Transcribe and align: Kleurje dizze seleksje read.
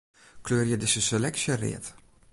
Kleurje 0.43 0.77
dizze 0.77 1.01
seleksje 1.01 1.55
read. 1.55 1.85